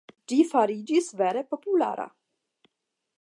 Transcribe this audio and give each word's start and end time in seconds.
Ĝi 0.31 0.37
fariĝis 0.51 1.11
vere 1.21 1.45
populara. 1.51 2.09